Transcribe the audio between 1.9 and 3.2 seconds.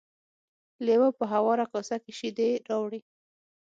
کې شیدې راوړې.